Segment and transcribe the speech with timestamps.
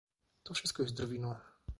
[0.43, 1.35] To wszystko jest drwiną